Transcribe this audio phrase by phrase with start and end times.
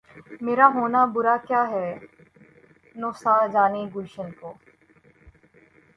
[0.45, 1.89] میرا ہونا برا کیا ہے‘
[2.99, 4.49] نوا سنجانِ گلشن کو!